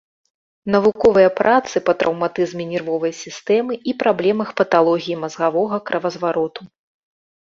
Навуковыя 0.75 1.29
працы 1.39 1.81
па 1.89 1.93
траўматызме 2.03 2.65
нервовай 2.71 3.13
сістэмы 3.23 3.73
і 3.93 3.95
праблемах 4.01 4.49
паталогіі 4.61 5.19
мазгавога 5.25 5.77
кровазвароту. 5.91 6.61